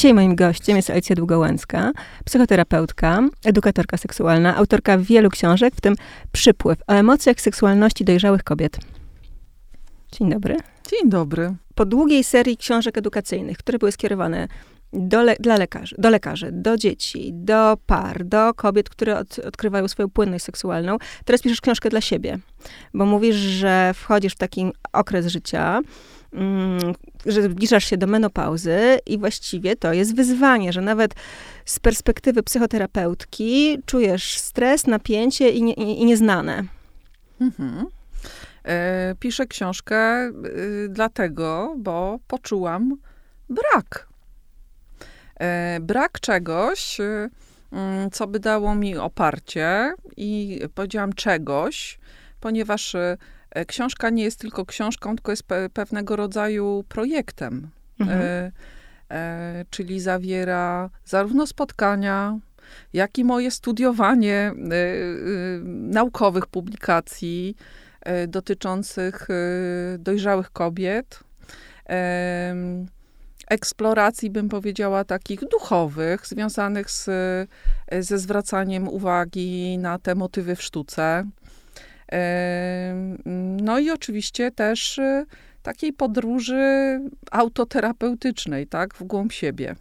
[0.00, 1.92] Dzisiaj moim gościem jest Alicja Długołęcka,
[2.24, 5.94] psychoterapeutka, edukatorka seksualna, autorka wielu książek, w tym
[6.32, 8.78] Przypływ o emocjach seksualności dojrzałych kobiet.
[10.12, 10.56] Dzień dobry.
[10.90, 11.54] Dzień dobry.
[11.74, 14.48] Po długiej serii książek edukacyjnych, które były skierowane
[14.92, 19.88] do, le dla lekarzy, do lekarzy, do dzieci, do par, do kobiet, które od, odkrywają
[19.88, 20.96] swoją płynność seksualną.
[21.24, 22.38] Teraz piszesz książkę dla siebie,
[22.94, 25.80] bo mówisz, że wchodzisz w taki okres życia,
[27.26, 31.14] że zbliżasz się do menopauzy i właściwie to jest wyzwanie, że nawet
[31.64, 36.64] z perspektywy psychoterapeutki czujesz stres, napięcie i, nie, i, nieznane.
[37.40, 37.86] Mhm.
[38.64, 42.96] E, piszę książkę y, dlatego, bo poczułam
[43.48, 44.10] brak
[45.40, 47.30] E, brak czegoś, y,
[47.72, 51.98] mm, co by dało mi oparcie i powiedziałam czegoś,
[52.40, 53.16] ponieważ y, e,
[53.66, 57.70] książka nie jest tylko książką, tylko jest pe pewnego rodzaju projektem.
[58.00, 58.20] Mhm.
[58.22, 58.52] E,
[59.10, 62.38] e, czyli zawiera zarówno spotkania,
[62.92, 64.52] jak i moje studiowanie e, e,
[65.64, 67.56] naukowych publikacji
[68.28, 69.28] dotyczących
[69.98, 71.20] dojrzałych kobiet
[73.48, 77.04] eksploracji, bym powiedziała, takich duchowych, związanych z,
[78.00, 81.24] ze zwracaniem uwagi na te motywy w sztuce.
[83.62, 85.26] No i oczywiście też y,
[85.62, 89.76] takiej podróży autoterapeutycznej, tak, w głąb siebie.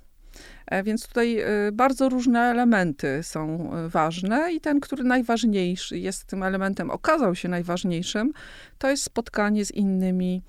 [0.68, 6.26] E, więc tutaj y, bardzo różne elementy są y, ważne i ten, który najważniejszy jest
[6.26, 8.34] tym elementem, okazał się najważniejszym,
[8.78, 10.42] to jest spotkanie z innymi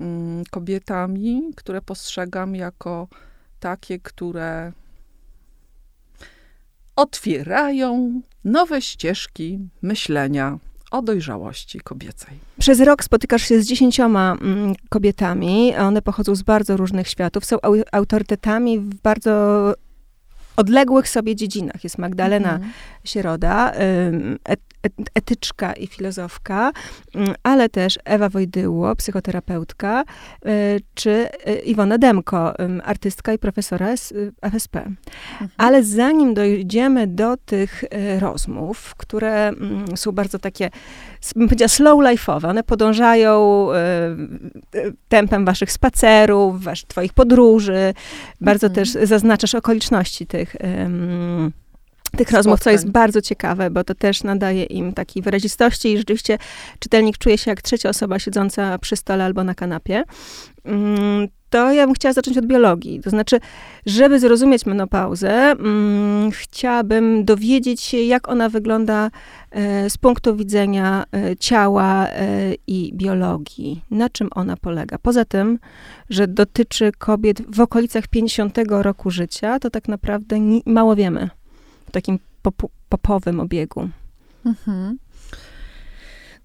[0.00, 3.08] Mm, kobietami, które postrzegam jako
[3.60, 4.72] takie, które
[6.96, 10.58] otwierają nowe ścieżki myślenia
[10.94, 12.38] o dojrzałości kobiecej.
[12.58, 15.76] Przez rok spotykasz się z dziesięcioma mm, kobietami.
[15.76, 17.56] One pochodzą z bardzo różnych światów, są
[17.92, 19.74] autorytetami w bardzo
[20.56, 21.84] odległych sobie dziedzinach.
[21.84, 22.72] Jest Magdalena mhm.
[23.04, 23.72] Sieroda,
[25.14, 26.72] etyczka i filozofka,
[27.42, 30.04] ale też Ewa Wojdyło, psychoterapeutka,
[30.46, 32.54] y, czy y, Iwona Demko,
[32.84, 34.78] artystka i profesora z y, FSP.
[34.78, 35.50] Mhm.
[35.56, 37.84] Ale zanim dojdziemy do tych
[38.18, 40.70] rozmów, które mm, są bardzo takie,
[41.36, 43.68] bym powiedziała, slow life'owe, one podążają
[45.08, 47.94] tempem waszych spacerów, wasz, twoich podróży,
[48.40, 48.86] bardzo mhm.
[48.86, 50.43] też zaznaczasz okoliczności tych
[52.16, 56.38] tych rozmów, co jest bardzo ciekawe, bo to też nadaje im takiej wyrazistości i rzeczywiście
[56.78, 60.04] czytelnik czuje się jak trzecia osoba siedząca przy stole albo na kanapie.
[61.54, 63.00] To ja bym chciała zacząć od biologii.
[63.00, 63.40] To znaczy,
[63.86, 69.10] żeby zrozumieć menopauzę, mm, chciałabym dowiedzieć się, jak ona wygląda
[69.50, 73.82] e, z punktu widzenia e, ciała e, i biologii.
[73.90, 74.98] Na czym ona polega?
[74.98, 75.58] Poza tym,
[76.10, 80.36] że dotyczy kobiet w okolicach 50 roku życia, to tak naprawdę
[80.66, 81.30] mało wiemy
[81.92, 83.88] takim pop popowym obiegu.
[84.46, 84.98] Mhm.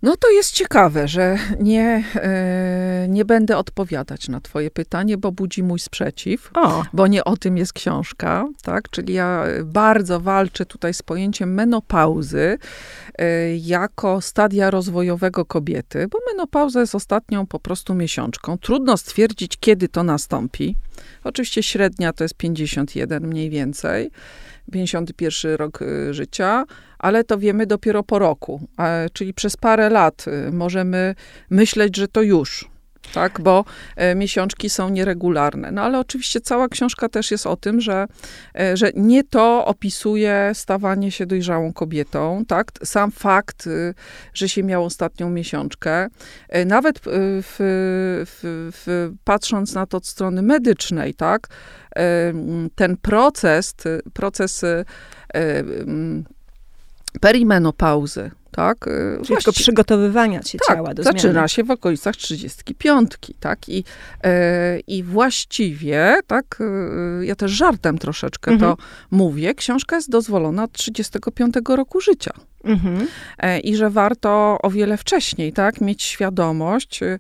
[0.02, 5.64] No to jest ciekawe, że nie, e, nie będę odpowiadać na twoje pytanie, bo budzi
[5.64, 6.84] mój sprzeciw, o.
[6.94, 8.90] bo nie o tym jest książka, tak?
[8.90, 12.58] Czyli ja bardzo walczę tutaj z pojęciem menopauzy
[13.18, 18.58] e, jako stadia rozwojowego kobiety, bo menopauza jest ostatnią po prostu miesiączką.
[18.58, 20.76] Trudno stwierdzić, kiedy to nastąpi.
[21.24, 24.12] Oczywiście średnia to jest 51 mniej więcej.
[24.69, 26.66] 51 rok y, życia,
[27.00, 28.68] ale to wiemy dopiero po roku,
[29.13, 31.16] czyli przez parę lat y, możemy
[31.50, 32.69] myśleć, że to już
[33.14, 33.66] tak, bo
[33.96, 35.72] e, miesiączki są nieregularne.
[35.72, 38.08] No ale oczywiście cała książka też jest o tym, że,
[38.59, 43.94] e, że nie to opisuje stawanie się dojrzałą kobietą, tak, sam fakt, y,
[44.34, 46.08] że się miał ostatnią miesiączkę,
[46.50, 47.06] e, nawet w,
[48.25, 51.47] w, w, patrząc na to od strony medycznej, tak,
[52.76, 53.76] ten proces,
[54.14, 54.66] proces
[57.22, 58.88] perimenopauzy, tak?
[58.88, 61.50] Y, Czyli tylko przygotowywania się tak, ciała do zaczyna zmiany.
[61.50, 63.70] się w okolicach 35, tak?
[63.70, 63.84] I,
[64.23, 66.59] e, i właściwie, tak,
[67.22, 68.72] e, ja też żartem troszeczkę mhm.
[68.72, 72.32] to mówię, książka jest dozwolona od 35 roku życia.
[72.64, 73.08] Mhm.
[73.38, 77.20] E, I że warto o wiele wcześniej, tak, mieć świadomość e,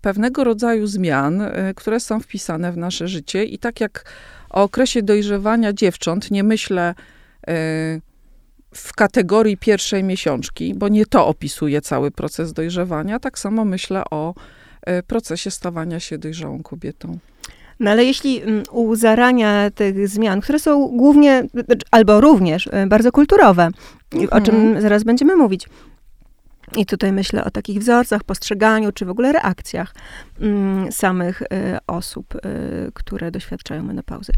[0.00, 1.42] pewnego rodzaju zmian,
[1.76, 4.04] które są wpisane w nasze życie i tak jak
[4.50, 6.94] o okresie dojrzewania dziewcząt nie myślę
[8.72, 14.34] w kategorii pierwszej miesiączki, bo nie to opisuje cały proces dojrzewania, tak samo myślę o
[14.82, 17.18] e, procesie stawania się dojrzałą kobietą.
[17.80, 21.44] No ale jeśli mm, u zarania tych zmian, które są głównie,
[21.90, 23.68] albo również e, bardzo kulturowe,
[24.12, 24.42] mhm.
[24.42, 24.80] o czym mhm.
[24.82, 25.68] zaraz będziemy mówić,
[26.76, 29.94] I tutaj myślę o takich wzorcach, postrzeganiu, czy w ogóle reakcjach
[30.40, 31.46] mm, samych y,
[31.86, 32.34] osób,
[32.94, 34.32] które doświadczają menopauzy.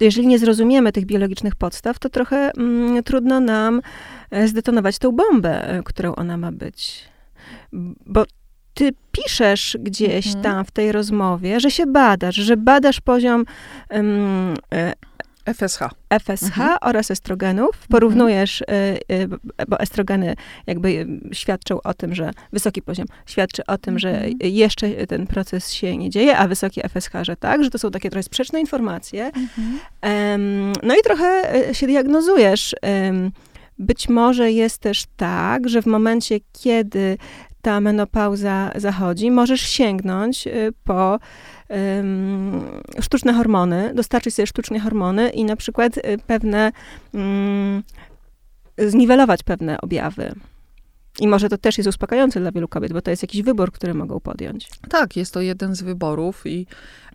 [0.00, 3.80] Jeżeli nie zrozumiemy tych biologicznych podstaw, to trochę mm, trudno nam
[4.30, 7.04] e, zdetonować tą bombę, e, którą ona ma być.
[8.06, 8.24] Bo
[8.74, 10.44] ty piszesz gdzieś mhm.
[10.44, 13.44] tam w tej rozmowie, że się badasz, że badasz poziom
[13.90, 14.54] um,
[15.44, 15.78] FSH.
[16.10, 16.78] FSH mhm.
[16.80, 17.68] oraz estrogenów.
[17.68, 17.88] Mhm.
[17.88, 18.62] Porównujesz,
[19.08, 19.40] mhm.
[19.68, 20.34] bo estrogeny
[20.66, 24.34] jakby świadczą o tym, że wysoki poziom świadczy o tym, że mhm.
[24.40, 28.10] jeszcze ten proces się nie dzieje, a wysoki FSH, że tak, że to są takie
[28.10, 29.30] trochę sprzeczne informacje.
[30.02, 31.42] Um, no i trochę
[31.74, 32.74] się diagnozujesz.
[33.78, 37.18] Być może jest też tak, że w momencie, kiedy
[37.62, 40.48] ta menopauza zachodzi, możesz sięgnąć
[40.84, 41.18] po
[43.00, 46.72] sztuczne hormony, dostarczyć sobie sztuczne hormony i na przykład y, pewne,
[47.12, 47.82] um,
[48.78, 50.34] zniwelować pewne objawy.
[51.20, 53.94] I może to też jest uspokajające dla wielu kobiet, bo to jest jakiś wybór, który
[53.94, 54.68] mogą podjąć.
[54.90, 56.66] Tak, jest to jeden z wyborów i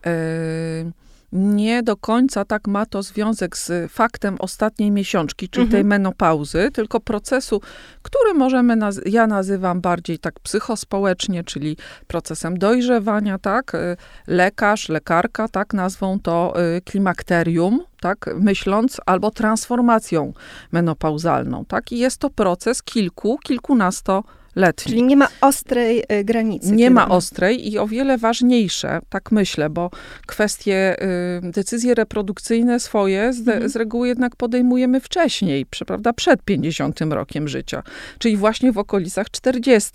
[0.05, 0.91] yy
[1.31, 5.71] nie do końca tak ma to związek z faktem ostatniej miesiączki, czyli mhm.
[5.71, 7.61] tej menopauzy, tylko procesu,
[8.01, 11.77] który możemy, naz- ja nazywam bardziej tak psychospołecznie, czyli
[12.07, 13.75] procesem dojrzewania, tak?
[13.75, 13.97] Y,
[14.27, 20.33] lekarz, lekarka, tak nazwą to y, klimakterium, tak, myśląc, albo transformacją
[20.71, 21.91] menopauzalną, tak?
[21.91, 24.23] I jest to proces kilku, kilkunasto
[24.55, 24.91] letni.
[24.91, 26.71] Czyli nie ma ostrej y, granicy.
[26.71, 29.89] Nie ma ostrej i o wiele ważniejsze, tak myślę, bo
[30.27, 31.03] kwestie,
[31.47, 33.69] y, decyzje reprodukcyjne swoje z, mhm.
[33.69, 37.83] z reguły jednak podejmujemy wcześniej, prawda, przed 50 rokiem życia,
[38.19, 39.91] czyli właśnie w okolicach 40.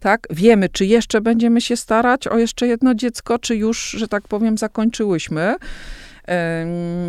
[0.00, 0.26] Tak?
[0.30, 4.58] Wiemy, czy jeszcze będziemy się starać o jeszcze jedno dziecko, czy już, że tak powiem,
[4.58, 5.56] zakończyłyśmy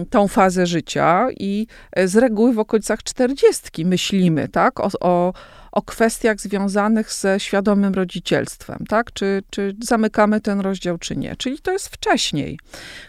[0.09, 5.33] tą fazę życia i e, z reguły w okolicach czterdziestki myślimy, tak, o, o,
[5.75, 9.13] o kwestiach związanych ze świadomym rodzicielstwem, tak?
[9.13, 11.35] Czy, czy zamykamy ten rozdział, czy nie.
[11.35, 12.59] Czyli to jest wcześniej.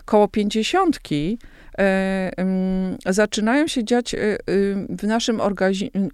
[0.04, 1.38] Koło pięćdziesiątki
[1.78, 2.32] e,
[3.06, 4.18] zaczynają się dziać e,
[4.88, 5.40] w naszym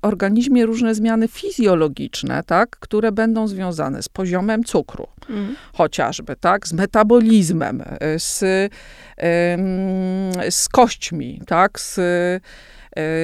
[0.02, 5.56] organizmie różne zmiany fizjologiczne, tak, które będą związane z poziomem cukru, mm.
[5.72, 8.44] chociażby, tak, z metabolizmem, e, z,
[10.50, 12.40] z kośćmi, tak, z E,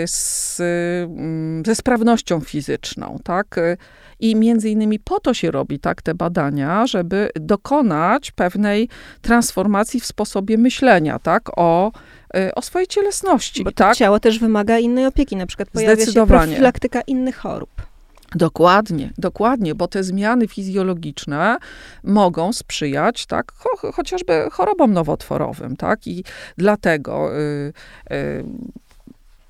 [0.06, 3.58] z, mm, ze sprawnością fizyczną, tak?
[3.58, 3.76] E,
[4.20, 8.88] I między innymi po to się robi tak te badania, żeby dokonać pewnej
[9.22, 11.58] transformacji w sposobie myślenia, tak?
[11.58, 11.92] O,
[12.34, 13.64] e, o swojej cielesności.
[13.64, 13.96] Bo tak?
[13.96, 17.88] ciało też wymaga innej opieki, na przykład pojawia się profilaktyka innych chorób.
[18.34, 21.56] Dokładnie, dokładnie, bo te zmiany fizjologiczne
[22.04, 26.24] mogą sprzyjać, tak, cho, chociażby chorobom nowotworowym, tak, i
[26.56, 27.72] dlatego y,
[28.12, 28.44] y,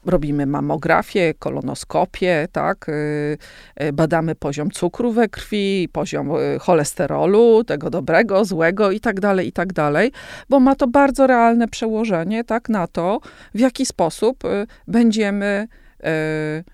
[0.08, 3.38] robimy mamografię, kolonoskopię, tak, y,
[3.82, 9.48] y, badamy poziom cukru we krwi, poziom y, cholesterolu, tego dobrego, złego i tak dalej,
[9.48, 10.12] i tak dalej,
[10.48, 13.20] bo ma to bardzo realne przełożenie, tak, na to,
[13.54, 14.42] w jaki sposób
[14.86, 15.68] będziemy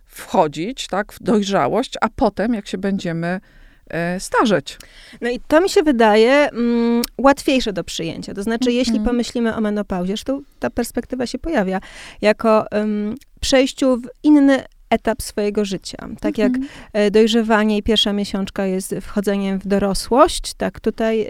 [0.07, 3.41] wchodzić, tak, w dojrzałość, a potem, jak się będziemy
[4.19, 4.79] starzeć.
[5.21, 8.35] No i to mi się wydaje mm, łatwiejsze do przyjęcia.
[8.35, 8.79] To znaczy, mm -hmm.
[8.79, 11.81] jeśli pomyślimy o menopauzie, to ta perspektywa się pojawia,
[12.23, 15.99] jako um, przejściu w inny etap swojego życia.
[16.21, 16.69] Tak jak mhm.
[16.93, 21.27] e, dojrzewanie i pierwsza miesiączka jest wchodzeniem w dorosłość, tak tutaj e,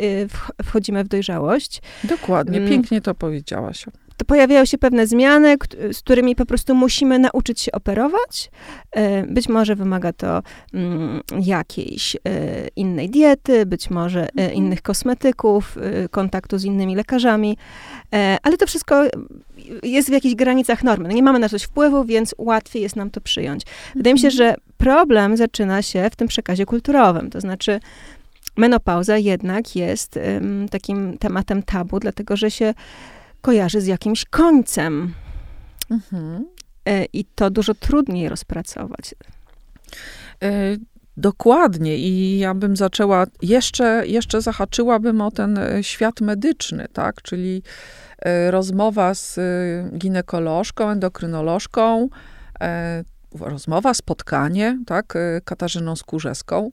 [0.65, 1.83] wchodzimy w dojrzałość.
[2.05, 2.71] Dokładnie, mm.
[2.71, 5.57] pięknie to powiedziałaś to pojawiają się pewne zmiany,
[5.93, 8.51] z którymi po prostu musimy nauczyć się operować.
[8.93, 10.43] E, być może wymaga to
[10.75, 12.19] mm, jakiejś e,
[12.77, 14.53] innej diety, być może e, mhm.
[14.53, 15.79] innych kosmetyków,
[16.11, 17.57] kontaktu z innymi lekarzami,
[18.43, 19.05] ale to wszystko
[19.83, 21.09] jest w jakichś granicach normy.
[21.09, 23.63] No nie mamy na coś wpływu, więc łatwiej jest nam to przyjąć.
[23.95, 24.37] Wydaje mi się, mhm.
[24.37, 27.81] że problem zaczyna się w tym przekazie kulturowym, to znaczy
[28.57, 30.19] menopauza jednak jest
[30.71, 32.75] takim tematem tabu, dlatego że się
[33.45, 35.15] kojarzy z jakimś końcem.
[35.91, 36.47] Mhm.
[36.87, 39.15] E, I to dużo trudniej rozpracować.
[40.43, 40.77] E,
[41.17, 41.99] dokładnie.
[41.99, 47.23] I ja bym zaczęła, jeszcze, jeszcze zahaczyłabym o ten e, świat medyczny, tak?
[47.23, 47.63] Czyli
[48.51, 49.39] rozmowa z
[49.99, 52.09] ginekolożką, endokrynolożką,
[53.41, 55.15] rozmowa, spotkanie, tak?
[55.45, 56.71] Katarzyną Skórzeską,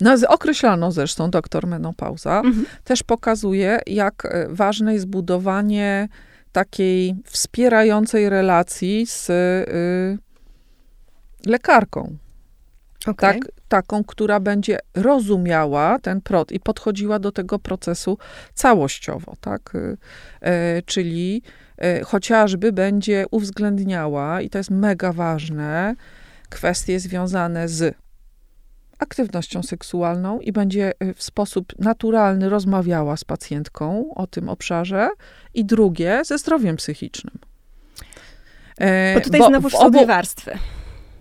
[0.00, 2.66] no, określano zresztą doktor menopauza, mhm.
[2.84, 6.08] też pokazuje, jak e, ważne jest budowanie
[6.52, 10.18] takiej wspierającej relacji z y,
[11.46, 12.16] lekarką.
[13.06, 13.14] Okay.
[13.14, 18.18] Tak, taką, która będzie rozumiała ten prot i podchodziła do tego procesu
[18.54, 19.74] całościowo, tak?
[19.74, 19.78] Y,
[20.78, 21.42] y, czyli
[22.04, 25.94] chociażby będzie uwzględniała, i to jest mega ważne,
[26.48, 28.03] kwestie związane z
[28.98, 35.08] aktywnością seksualną i będzie w sposób naturalny rozmawiała z pacjentką o tym obszarze,
[35.54, 37.38] i drugie ze zdrowiem psychicznym.
[39.14, 40.58] Bo tutaj bo znowu są dwie warstwy.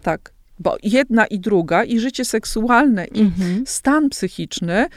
[0.02, 3.64] Tak, bo jedna i druga, i życie seksualne, i mhm.
[3.68, 4.88] stan psychiczny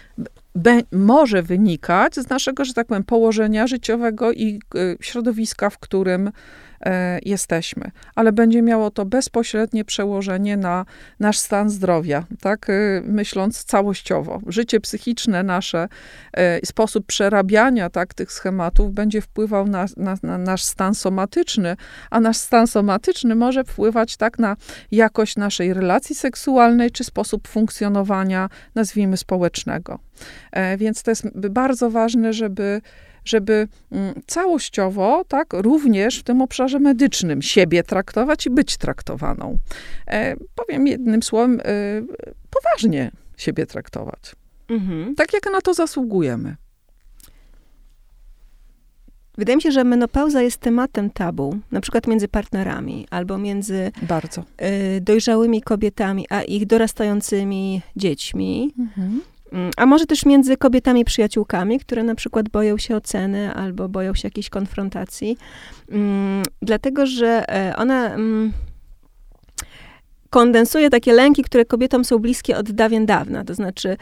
[0.54, 6.28] be, może wynikać z naszego, że tak powiem, położenia życiowego i y, środowiska, w którym
[6.28, 6.32] E,
[7.22, 10.84] jesteśmy, ale będzie miało to bezpośrednie przełożenie na
[11.20, 14.40] nasz stan zdrowia, tak, e, myśląc całościowo.
[14.46, 15.88] Życie psychiczne nasze,
[16.32, 21.76] e, sposób przerabiania, tak, tych schematów będzie wpływał na, na, na nasz stan somatyczny,
[22.10, 24.56] a nasz stan somatyczny może wpływać, tak, na
[24.90, 29.98] jakość naszej relacji seksualnej, czy sposób funkcjonowania, nazwijmy, społecznego.
[30.78, 32.80] Więc to jest bardzo ważne, żeby
[33.28, 39.58] żeby mm, całościowo, tak, również w tym obszarze medycznym siebie traktować i być traktowaną.
[40.06, 41.64] E, powiem jednym słowem, e,
[42.50, 44.36] poważnie siebie traktować.
[44.68, 45.14] Mhm.
[45.14, 46.56] Tak jak na to zasługujemy.
[49.38, 54.44] Wydaje mi się, że menopauza jest tematem tabu, na przykład między partnerami albo między Bardzo.
[54.96, 58.74] Y, dojrzałymi kobietami, a ich dorastającymi dziećmi.
[58.78, 59.20] Mhm.
[59.52, 64.14] Mm, a może też między kobietami przyjaciółkami, które na przykład boją się oceny albo boją
[64.14, 65.38] się jakiejś konfrontacji,
[65.90, 68.52] mm, dlatego że e, ona mm,
[70.30, 73.44] kondensuje takie lęki, które kobietom są bliskie od dawien dawna.
[73.44, 73.96] To znaczy,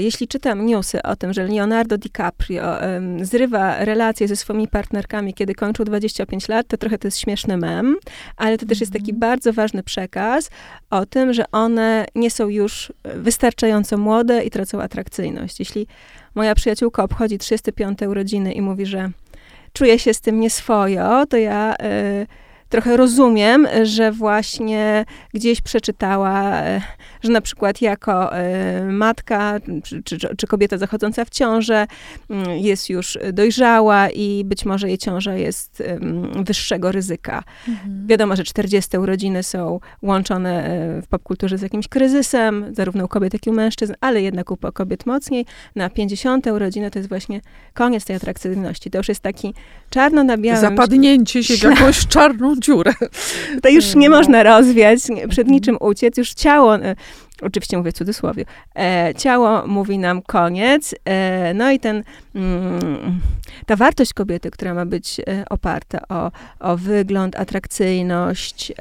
[0.00, 2.76] jeśli czytam newsy o tym, że Leonardo DiCaprio
[3.22, 7.96] zrywa relacje ze swoimi partnerkami, kiedy kończył 25 lat, to trochę to jest śmieszny mem,
[8.36, 9.20] ale to też jest taki mhm.
[9.20, 10.50] bardzo ważny przekaz
[10.90, 15.58] o tym, że one nie są już wystarczająco młode i tracą atrakcyjność.
[15.58, 15.86] Jeśli
[16.34, 19.10] moja przyjaciółka obchodzi 35 urodziny i mówi, że
[19.72, 21.74] czuje się z tym nieswojo, to ja...
[21.74, 22.43] Y,
[22.74, 25.04] trochę rozumiem, że właśnie
[25.34, 26.80] gdzieś przeczytała, e,
[27.22, 31.86] że na przykład jako e, matka czy, czy, czy kobieta zachodząca w ciążę
[32.30, 35.82] mm, jest już dojrzała i być może jej ciąża jest
[36.44, 37.42] wyższego ryzyka.
[37.68, 38.06] Mhm.
[38.06, 43.32] Wiadomo, że 40 urodziny są łączone e, w popkulturze z jakimś kryzysem, zarówno u kobiet,
[43.32, 45.46] jak i u mężczyzn, ale jednak u kobiet mocniej.
[45.76, 47.40] Na 50 urodziny to jest właśnie
[47.74, 48.90] koniec tej atrakcyjności.
[48.90, 49.54] To już jest taki
[49.90, 50.60] czarno na białym.
[50.60, 52.92] Zapadnięcie się w jakąś czarną dziurę.
[53.62, 54.16] To już nie no.
[54.16, 56.96] można rozwiać, przed niczym uciec, już ciało, e,
[57.42, 58.44] oczywiście mówię w cudzysłowie,
[58.76, 62.04] e, ciało mówi nam koniec, e, no i ten,
[62.34, 63.20] mm,
[63.66, 66.30] ta wartość kobiety, która ma być e, oparta o,
[66.60, 68.72] o wygląd, atrakcyjność,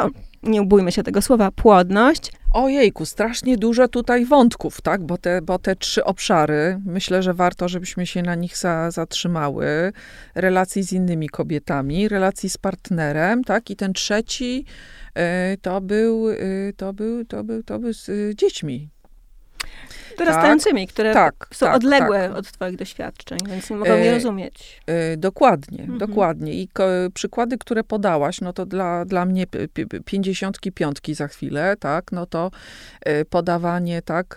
[0.00, 0.10] no,
[0.46, 5.02] nie bójmy się tego słowa, płodność, Ojejku, strasznie dużo tutaj wątków, tak?
[5.02, 9.92] Bo te, bo te trzy obszary, myślę, że warto, żebyśmy się na nich za, zatrzymały.
[10.34, 13.70] Relacji z innymi kobietami, relacji z partnerem, tak?
[13.70, 14.64] I ten trzeci
[15.54, 18.88] y, to był, y, to był, to był, to był z y, dziećmi,
[20.18, 22.38] dorastającymi, tak, które tak, są tak, odległe tak.
[22.38, 24.82] od twoich doświadczeń, więc nie mogą e, je rozumieć.
[24.86, 25.98] E, dokładnie, mhm.
[25.98, 26.52] dokładnie.
[26.52, 29.46] I ko, przykłady, które podałaś, no to dla, dla mnie
[30.04, 32.50] pięćdziesiątki piątki za chwilę, tak, no to
[33.00, 34.36] e, podawanie, tak,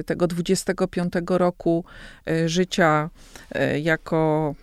[0.00, 1.84] e, tego 25 roku
[2.26, 3.10] e, życia
[3.54, 4.54] e, jako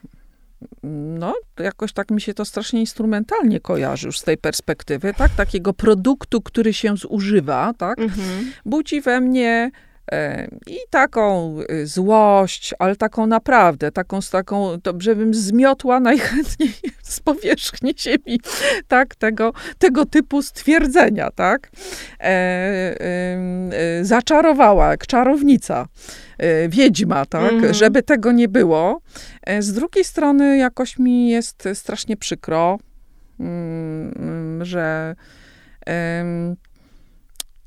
[0.83, 5.73] no, jakoś tak mi się to strasznie instrumentalnie kojarzy już z tej perspektywy, tak, takiego
[5.73, 8.51] produktu, który się zużywa, tak, mhm.
[8.65, 9.71] budzi we mnie
[10.67, 17.19] i taką y, złość, ale taką naprawdę, taką, z taką, to, żebym zmiotła najchętniej z
[17.19, 18.39] powierzchni ziemi,
[18.87, 21.69] tak, tego, tego typu stwierdzenia, tak,
[22.19, 25.87] e, e, zaczarowała, jak czarownica,
[26.37, 27.73] e, wiedźma, tak, mm.
[27.73, 29.01] żeby tego nie było.
[29.43, 32.79] E, z drugiej strony jakoś mi jest strasznie przykro,
[33.39, 35.15] mm, że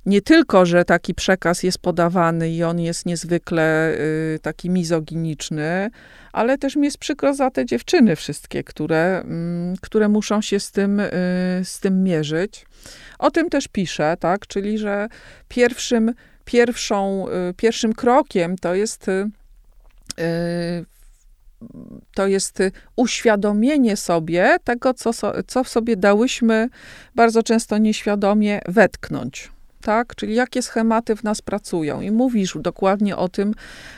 [0.06, 3.92] nie tylko, że taki przekaz jest podawany i on jest niezwykle
[4.34, 5.90] y, taki mizoginiczny,
[6.32, 9.24] ale też mi jest przykro za te dziewczyny wszystkie, które,
[9.74, 11.10] y, które muszą się z tym, y,
[11.64, 12.66] z tym mierzyć.
[13.18, 15.08] O tym też piszę, tak, czyli że
[15.48, 19.30] pierwszym, pierwszą, y, pierwszym krokiem to jest y,
[22.14, 22.58] to jest
[22.96, 25.10] uświadomienie sobie tego, co,
[25.46, 26.68] co sobie dałyśmy
[27.14, 29.55] bardzo często nieświadomie wetknąć
[29.86, 30.14] tak?
[30.14, 32.00] Czyli jakie schematy w nas pracują.
[32.00, 33.54] I mówisz dokładnie o tym,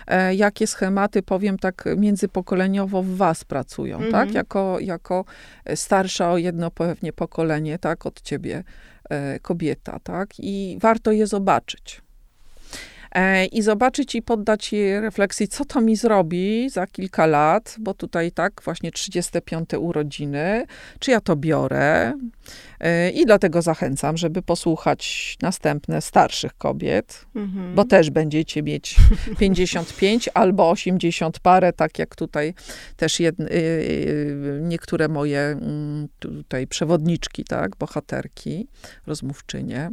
[0.06, 4.06] e, jakie schematy, powiem tak, międzypokoleniowo w was pracują, tak?
[4.06, 4.26] mhm.
[4.26, 4.34] tak?
[4.34, 5.24] Jako, jako
[5.74, 8.06] starsza o jedno pewnie pokolenie, tak?
[8.06, 8.64] Od ciebie
[9.10, 10.28] e, kobieta, tak?
[10.38, 12.07] I warto je zobaczyć.
[13.12, 17.94] E, I zobaczyć i poddać jej refleksji, co to mi zrobi za kilka lat, bo
[17.94, 20.66] tutaj tak, właśnie 35 urodziny,
[20.98, 22.12] czy ja to biorę,
[22.80, 27.74] E, I dlatego zachęcam, żeby posłuchać następne starszych kobiet, mhm.
[27.74, 28.96] bo też będziecie mieć
[29.40, 32.54] 55 albo 80 parę, tak jak tutaj
[32.96, 33.48] też jedne,
[34.60, 38.66] niektóre moje mm, tutaj przewodniczki, tak, bohaterki,
[39.06, 39.90] rozmówczynie.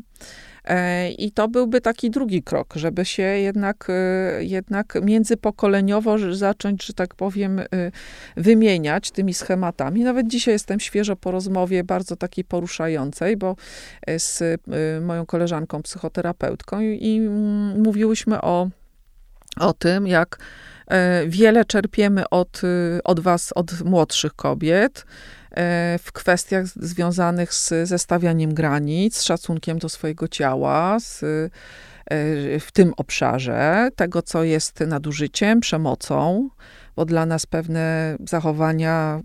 [0.66, 6.94] E, I to byłby taki drugi krok, żeby się jednak, e, jednak międzypokoleniowo zacząć, że
[6.94, 7.66] tak powiem, e,
[8.38, 10.04] wymieniać tymi schematami.
[10.04, 13.56] Nawet dzisiaj jestem świeżo po rozmowie bardzo takiej poruszającej, bo
[14.18, 14.62] z
[15.02, 17.30] moją koleżanką psychoterapeutką i
[17.78, 18.70] mówiłyśmy o,
[19.60, 20.38] o tym, jak
[21.28, 22.62] wiele czerpiemy od,
[23.04, 25.06] od was, od młodszych kobiet,
[26.00, 32.94] w kwestiach związanych z zestawianiem granic, z szacunkiem do swojego ciała, z, e, w tym
[32.98, 36.50] obszarze, tego, co jest nadużyciem, przemocą,
[36.96, 39.22] bo dla nas pewne zachowania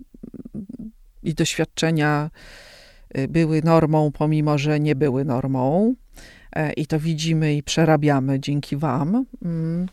[1.23, 2.70] i doświadczenia e,
[3.29, 5.95] były normą, pomimo że nie były normą.
[6.55, 9.25] E, i to widzimy i przerabiamy dzięki Wam.
[9.45, 9.87] Mm.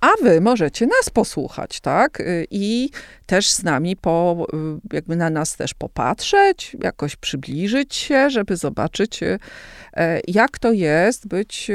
[0.00, 2.20] A Wy możecie nas posłuchać, tak?
[2.20, 2.90] Y, I
[3.26, 4.46] też z nami, po,
[4.92, 9.38] y, jakby na nas też popatrzeć, jakoś przybliżyć się, żeby zobaczyć, y,
[9.92, 11.70] e, jak to jest być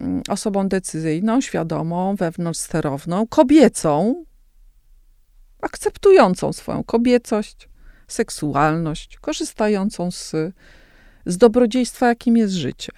[0.00, 4.24] mm, osobą decyzyjną, świadomą, wewnątrzsterowną, kobiecą,
[5.60, 7.68] akceptującą swoją kobiecość,
[8.12, 10.34] seksualność, korzystającą z,
[11.26, 12.92] z dobrodziejstwa, jakim jest życie.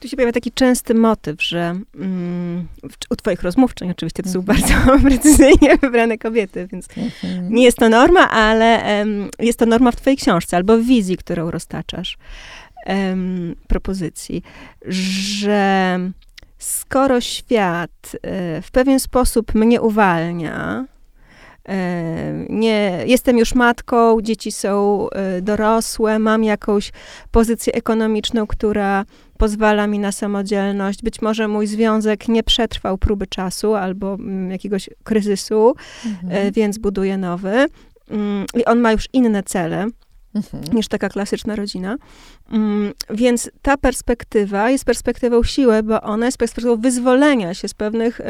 [0.00, 2.68] Tu się pojawia taki częsty motyw, że mm,
[3.10, 4.58] u twoich rozmówczyń oczywiście to są mhm.
[4.58, 4.74] bardzo
[5.08, 7.54] precyzyjnie wybrane kobiety, więc mhm.
[7.54, 11.16] nie jest to norma, ale um, jest to norma w twojej książce albo w wizji,
[11.16, 12.18] którą roztaczasz,
[12.86, 14.42] um, propozycji,
[14.86, 15.98] że
[16.58, 18.18] skoro świat y,
[18.62, 20.93] w pewien sposób mnie uwalnia, e,
[22.48, 25.06] nie, jestem już matką, dzieci są
[25.38, 26.92] y, dorosłe, mam jakąś
[27.30, 29.04] pozycję ekonomiczną, która
[29.38, 31.02] pozwala mi na samodzielność.
[31.02, 35.74] Być może mój związek nie przetrwał próby czasu albo mm, jakiegoś kryzysu,
[36.06, 36.46] mhm.
[36.46, 37.66] E, więc buduję nowy.
[38.10, 39.88] Mm, I on ma już inne cele.
[40.34, 40.64] Mhm.
[40.72, 41.96] niż taka klasyczna rodzina.
[42.52, 48.20] Mm, więc ta perspektywa jest perspektywą siły, bo ona jest perspektywą wyzwolenia się z pewnych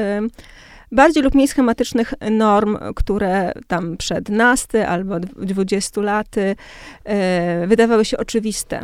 [0.92, 6.56] bardziej lub mniej schematycznych norm, które tam przed nasty albo 20 laty
[7.04, 8.80] e, wydawały się oczywiste.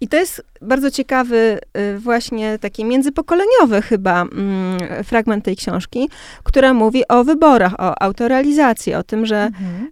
[0.00, 6.08] I to jest bardzo ciekawy, y, właśnie taki międzypokoleniowy chyba mm, fragment tej książki,
[6.42, 9.90] która mówi o wyborach, o autorealizacji, o tym, że mhm.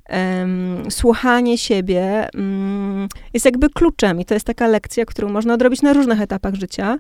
[0.81, 5.83] um, słuchanie siebie um, jest jakby kluczem i to jest taka lekcja, którą można odrobić
[5.83, 6.99] na różnych etapach życia,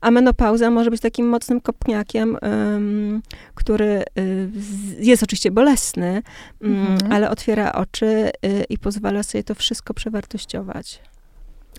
[0.00, 3.22] a menopauza może być takim mocnym kopniakiem, um,
[3.54, 4.50] który y,
[4.98, 6.22] jest oczywiście bolesny,
[6.62, 7.12] mm, mhm.
[7.12, 11.00] ale otwiera oczy y, i pozwala sobie to wszystko przewartościować.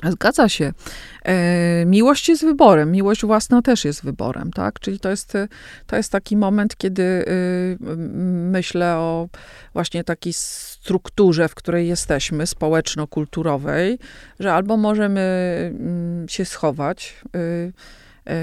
[0.04, 0.74] Zgadza się.
[1.24, 4.80] E, miłość jest wyborem, miłość własna też jest wyborem, tak?
[4.80, 5.34] Czyli to jest,
[5.88, 7.78] to jest taki moment, kiedy y,
[8.52, 9.28] myślę o
[9.74, 14.00] właśnie takiej strukturze, w której jesteśmy, społeczno-kulturowej,
[14.40, 15.22] że albo możemy
[15.80, 17.74] mm, się schować, y,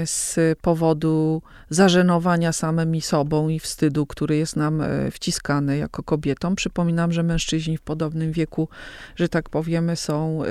[0.05, 6.55] z powodu zażenowania samymi sobą i wstydu, który jest nam e, wciskany jako kobietom.
[6.55, 8.69] Przypominam, że mężczyźni w podobnym wieku,
[9.15, 10.47] że tak powiemy, są e,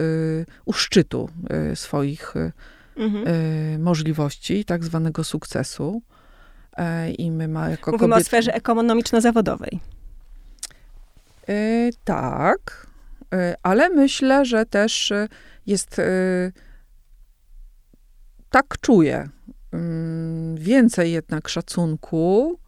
[0.64, 1.28] u szczytu
[1.74, 2.34] swoich
[2.96, 3.82] mhm.
[3.82, 6.02] możliwości, tak zwanego sukcesu.
[7.18, 8.26] I my ma jako Mówimy kobiety...
[8.26, 9.80] o sferze ekonomiczno-zawodowej.
[12.04, 12.86] tak,
[13.62, 15.12] ale myślę, że też
[15.66, 16.00] jest
[18.54, 19.28] tak czuję.
[19.72, 22.58] Mm, więcej jednak szacunku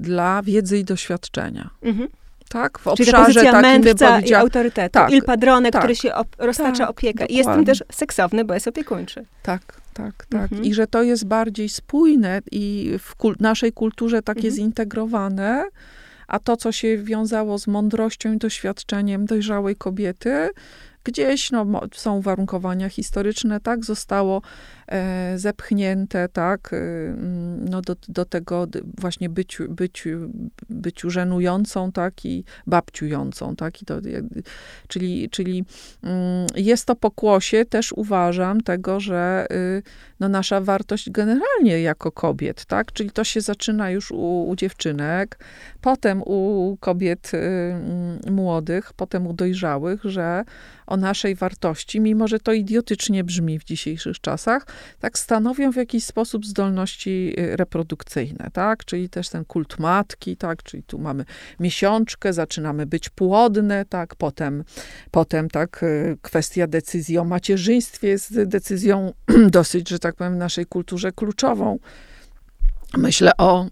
[0.00, 1.70] dla wiedzy i doświadczenia.
[1.82, 2.08] Mhm.
[2.48, 4.92] Tak, w obszarze Czyli ta takim i autorytetu.
[4.92, 7.12] Tak, Il padrone, tak, który się op roztacza tak, opiekę.
[7.12, 7.34] Dokładnie.
[7.34, 9.24] I jest tym też seksowny, bo jest opiekuńczy.
[9.42, 9.62] Tak,
[9.94, 10.42] tak, tak.
[10.42, 10.64] Mhm.
[10.64, 14.54] I że to jest bardziej spójne i w kul naszej kulturze takie mhm.
[14.54, 15.64] zintegrowane,
[16.28, 20.50] a to, co się wiązało z mądrością i doświadczeniem dojrzałej kobiety,
[21.06, 24.42] gdzieś no, są uwarunkowania historyczne, tak, zostało
[25.36, 26.76] zepchnięte, tak, e,
[27.70, 28.66] no, do, do tego
[28.98, 30.30] właśnie byciu, byciu,
[30.70, 33.94] byciu żenującą, tak, i babciującą, tak, i to,
[34.88, 35.64] czyli, czyli
[36.02, 39.82] mm, jest to pokłosie, też uważam, tego, że y,
[40.20, 45.38] no, nasza wartość generalnie jako kobiet, tak, czyli to się zaczyna już u, u dziewczynek,
[45.80, 50.44] potem u kobiet y, mm, młodych, potem u dojrzałych, że
[50.86, 54.66] o naszej wartości, mimo że to idiotycznie brzmi w dzisiejszych czasach,
[55.00, 58.84] tak stanowią w jakiś sposób zdolności reprodukcyjne, tak?
[58.84, 60.62] Czyli też ten kult matki, tak?
[60.62, 61.24] Czyli tu mamy
[61.60, 64.14] miesiączkę, zaczynamy być płodne, tak?
[64.14, 64.64] Potem,
[65.10, 65.84] potem tak,
[66.22, 69.12] kwestia decyzji o macierzyństwie jest decyzją
[69.50, 71.78] dosyć, że tak powiem, w naszej kulturze kluczową.
[72.96, 73.66] Myślę o...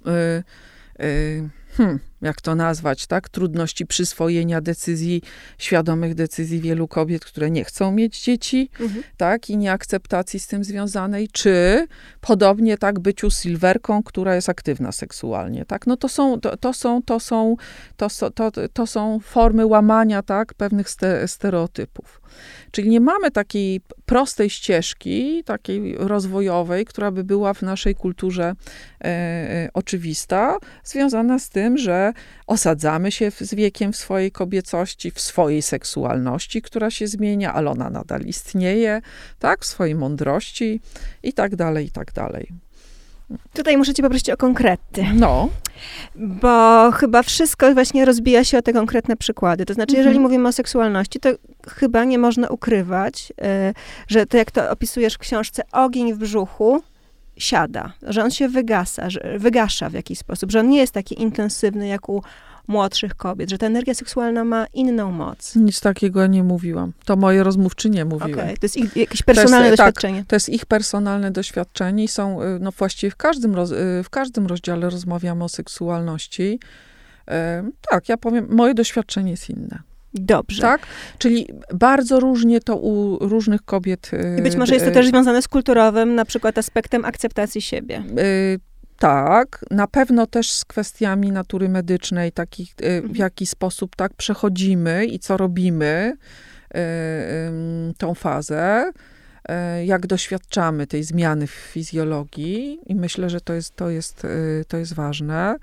[0.98, 3.28] Yy, hmm, jak to nazwać, tak?
[3.28, 5.22] Trudności przyswojenia decyzji,
[5.58, 9.02] świadomych decyzji wielu kobiet, które nie chcą mieć dzieci, mhm.
[9.16, 9.50] tak?
[9.50, 11.86] I nieakceptacji z tym związanej, czy
[12.20, 15.86] podobnie tak byciu silwerką, która jest aktywna seksualnie, tak?
[15.86, 17.56] No to są, to, to są, to są,
[17.96, 20.54] to, to, to są formy łamania, tak?
[20.54, 22.23] Pewnych ste, stereotypów.
[22.70, 29.04] Czyli nie mamy takiej prostej ścieżki, takiej rozwojowej, która by była w naszej kulturze e,
[29.04, 32.12] e, oczywista, związana z tym, że
[32.46, 37.90] osadzamy się z wiekiem w swojej kobiecości, w swojej seksualności, która się zmienia, ale ona
[37.90, 39.00] nadal istnieje,
[39.38, 40.80] tak, w swojej mądrości
[41.22, 42.63] i tak dalej, i tak dalej.
[43.52, 45.06] Tutaj muszę cię poprosić o konkrety.
[45.14, 45.48] No.
[46.14, 49.66] Bo chyba wszystko właśnie rozbija się o te konkretne przykłady.
[49.66, 49.98] To znaczy, mhm.
[49.98, 51.30] jeżeli mówimy o seksualności, to
[51.68, 53.32] chyba nie można ukrywać,
[53.70, 53.74] y,
[54.08, 56.82] że to jak to opisujesz w książce, ogień w brzuchu
[57.36, 61.22] siada, że on się wygasa, że wygasza w jakiś sposób, że on nie jest taki
[61.22, 62.22] intensywny jak u
[62.68, 65.56] młodszych kobiet, że ta energia seksualna ma inną moc.
[65.56, 66.92] Nic takiego nie mówiłam.
[67.04, 68.32] To moje rozmówczynie mówiły.
[68.32, 68.56] Okay.
[68.56, 70.18] To jest ich jakieś personalne to jest, tak, doświadczenie.
[70.18, 74.02] Tak, to jest ich personalne doświadczenie i są, y, no właściwie w każdym, roz, y,
[74.04, 76.60] w każdym rozdziale rozmawiamy o seksualności.
[77.90, 79.78] Tak, ja powiem, moje doświadczenie jest inne.
[80.14, 80.62] Dobrze.
[80.62, 80.86] Tak?
[81.18, 84.10] Czyli bardzo różnie to u różnych kobiet.
[84.38, 88.02] I być może jest to też związane z kulturowym, na przykład aspektem akceptacji siebie.
[88.98, 93.16] Tak, na pewno też z kwestiami natury medycznej, takich, y, w mhm.
[93.16, 96.16] jaki sposób tak przechodzimy i co robimy
[96.74, 96.78] y,
[97.98, 98.92] tą fazę,
[99.80, 104.26] y, jak doświadczamy tej zmiany w fizjologii i myślę, że to jest, to jest,
[104.68, 105.56] to jest ważne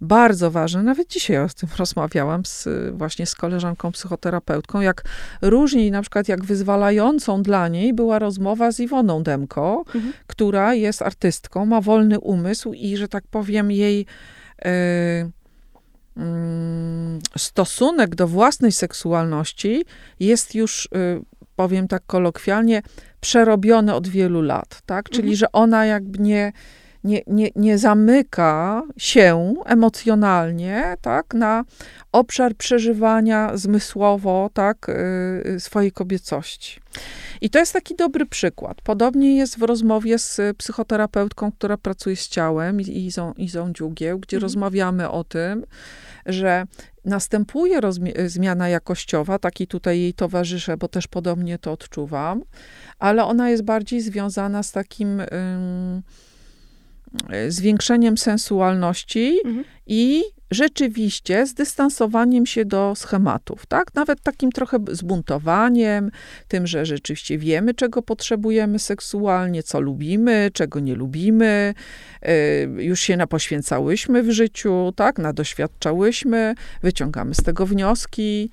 [0.00, 5.04] bardzo ważne, nawet dzisiaj o tym rozmawiałam z, właśnie z koleżanką psychoterapeutką, jak
[5.42, 10.12] różni, na przykład jak wyzwalającą dla niej była rozmowa z Iwoną Demko, mhm.
[10.26, 14.06] która jest artystką, ma wolny umysł i, że tak powiem, jej
[14.66, 15.30] y,
[17.38, 19.84] stosunek do własnej seksualności
[20.20, 20.88] jest już, y,
[21.56, 22.82] powiem tak kolokwialnie,
[23.20, 25.08] przerobiony od wielu lat, tak?
[25.08, 25.36] Czyli, mhm.
[25.36, 26.52] że ona jakby nie
[27.06, 31.64] nie, nie, nie zamyka się emocjonalnie, tak, na
[32.12, 36.80] obszar przeżywania zmysłowo, tak, y, swojej kobiecości.
[37.40, 38.80] I to jest taki dobry przykład.
[38.82, 44.42] Podobnie jest w rozmowie z psychoterapeutką, która pracuje z ciałem, Izą, Izą Dziugieł, gdzie mhm.
[44.42, 45.64] rozmawiamy o tym,
[46.26, 46.66] że
[47.04, 47.80] następuje
[48.26, 52.42] zmiana jakościowa, taki tutaj jej towarzyszę, bo też podobnie to odczuwam,
[52.98, 55.22] ale ona jest bardziej związana z takim
[57.48, 59.64] zwiększeniem sensualności mhm.
[59.86, 63.94] i rzeczywiście z dystansowaniem się do schematów, tak?
[63.94, 66.10] Nawet takim trochę zbuntowaniem,
[66.48, 71.74] tym, że rzeczywiście wiemy, czego potrzebujemy seksualnie, co lubimy, czego nie lubimy,
[72.22, 75.18] e, już się napoświęcałyśmy w życiu, tak?
[75.18, 78.50] Nadoświadczałyśmy, wyciągamy z tego wnioski,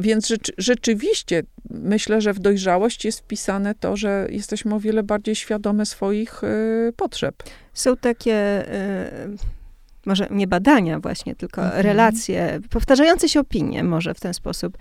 [0.00, 5.34] więc rzeczy, rzeczywiście myślę, że w dojrzałość jest wpisane to, że jesteśmy o wiele bardziej
[5.34, 7.34] świadome swoich y, potrzeb.
[7.72, 9.64] Są takie y,
[10.06, 11.82] może nie badania właśnie, tylko mhm.
[11.82, 14.78] relacje, powtarzające się opinie może w ten sposób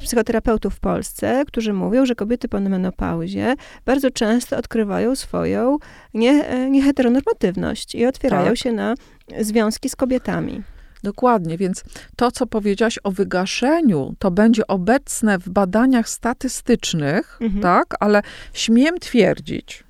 [0.00, 5.78] psychoterapeutów w Polsce, którzy mówią, że kobiety po menopauzie bardzo często odkrywają swoją
[6.14, 8.58] nie, e, nieheteronormatywność i otwierają tak.
[8.58, 8.94] się na
[9.40, 10.62] związki z kobietami.
[11.04, 11.84] Dokładnie, więc
[12.16, 17.62] to, co powiedziałaś o wygaszeniu, to będzie obecne w badaniach statystycznych, mhm.
[17.62, 19.84] tak, ale śmiem twierdzić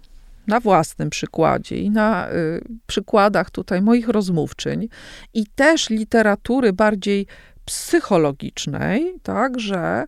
[0.46, 4.88] na własnym przykładzie i na y, przykładach tutaj moich rozmówczyń
[5.34, 7.26] i też literatury bardziej
[7.64, 10.04] psychologicznej, tak, że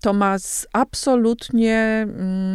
[0.00, 0.36] to ma
[0.72, 2.06] absolutnie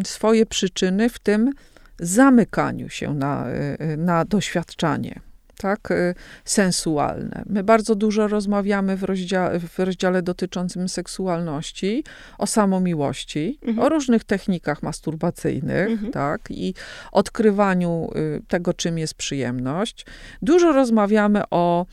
[0.06, 1.52] swoje przyczyny w tym
[2.00, 3.46] zamykaniu się na,
[3.94, 5.33] y, na doświadczanie
[5.63, 7.43] tak, y, sensualne.
[7.45, 12.04] My bardzo dużo rozmawiamy w rozdziale, w rozdziale dotyczącym seksualności,
[12.38, 13.80] o samomiłości, mhm.
[13.80, 16.12] o różnych technikach masturbacyjnych, mhm.
[16.12, 16.73] tak, i
[17.12, 20.06] odkrywaniu y, tego, czym jest przyjemność.
[20.41, 21.86] Dużo rozmawiamy o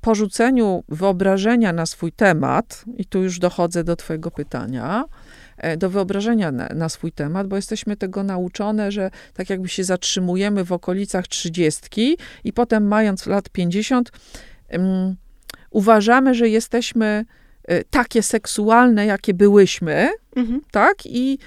[0.00, 5.04] porzuceniu wyobrażenia na swój temat, i tu już dochodzę do Twojego pytania,
[5.56, 9.84] E, do wyobrażenia na, na, swój temat, bo jesteśmy tego nauczone, że tak jakby się
[9.84, 14.12] zatrzymujemy w okolicach trzydziestki i potem mając lat 50,
[14.72, 15.16] um,
[15.70, 17.45] uważamy, że jesteśmy y,
[17.90, 20.60] takie seksualne, jakie byłyśmy, mhm.
[20.70, 20.94] tak?
[21.04, 21.38] I,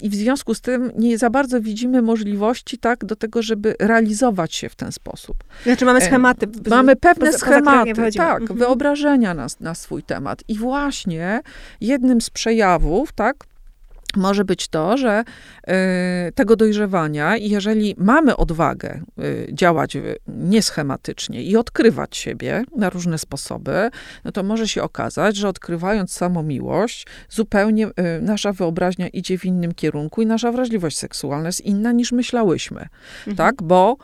[0.00, 4.54] I w związku z tym nie za bardzo widzimy możliwości, tak, do tego, żeby realizować
[4.54, 5.36] się w ten sposób.
[5.62, 6.46] Znaczy mamy schematy.
[6.70, 8.58] Mamy pewne schematy, tak, mhm.
[8.58, 10.42] wyobrażenia na, na swój temat.
[10.48, 11.40] I właśnie
[11.80, 13.44] jednym z przejawów, tak,
[14.16, 15.24] może być to, że
[16.28, 19.96] y, tego dojrzewania, i jeżeli mamy odwagę y, działać
[20.28, 23.90] nieschematycznie i odkrywać siebie na różne sposoby,
[24.24, 27.92] no to może się okazać, że odkrywając samą miłość, zupełnie y,
[28.22, 32.86] nasza wyobraźnia idzie w innym kierunku i nasza wrażliwość seksualna jest inna niż myślałyśmy,
[33.18, 33.36] mhm.
[33.36, 33.62] tak?
[33.62, 33.96] Bo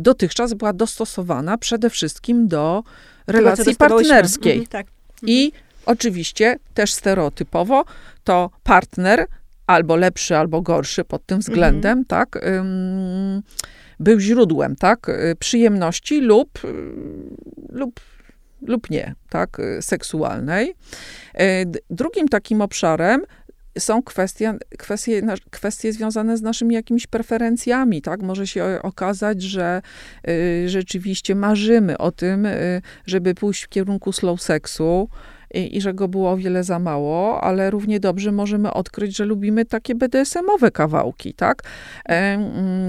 [0.00, 2.82] dotychczas była dostosowana przede wszystkim do
[3.26, 4.52] relacji partnerskiej.
[4.52, 4.86] Mhm, tak.
[5.22, 5.62] I mhm.
[5.86, 7.84] oczywiście też stereotypowo
[8.24, 9.26] to partner
[9.70, 12.04] albo lepszy, albo gorszy pod tym względem, mhm.
[12.04, 12.38] tak,
[14.00, 16.68] był źródłem, tak, y, przyjemności lub, y,
[17.68, 18.00] lub,
[18.62, 20.74] lub nie, tak, y, seksualnej.
[21.90, 23.22] Drugim takim obszarem
[23.78, 28.22] są kwestie, kwestie, kwestie związane z naszymi jakimiś preferencjami, tak?
[28.22, 29.82] Może się okazać, że
[30.66, 32.48] rzeczywiście marzymy o tym,
[33.06, 35.08] żeby pójść w kierunku slow seksu,
[35.54, 39.64] i, że go było o wiele za mało, ale równie dobrze możemy odkryć, że lubimy
[39.64, 41.62] takie BDSM-owe kawałki, tak?
[42.08, 42.38] E,